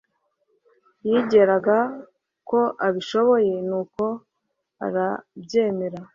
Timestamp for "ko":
2.49-2.59